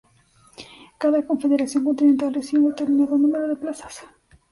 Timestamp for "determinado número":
2.71-3.47